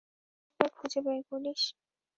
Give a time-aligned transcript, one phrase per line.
[0.49, 1.61] কীভাবে খুঁজে বের করিস?